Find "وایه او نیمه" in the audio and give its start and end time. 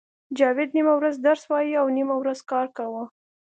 1.49-2.15